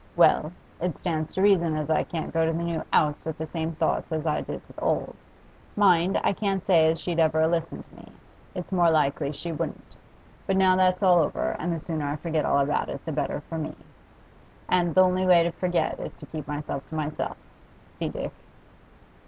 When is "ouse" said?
2.91-3.23